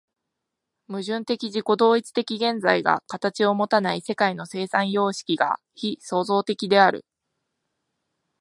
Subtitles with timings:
[0.87, 7.05] 矛盾的自己同一的現在が形をもたない世界の生産様式が非創造的である。